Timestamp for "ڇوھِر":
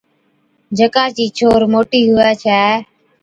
1.37-1.61